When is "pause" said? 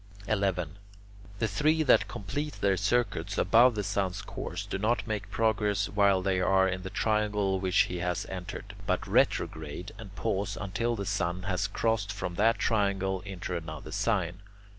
10.15-10.57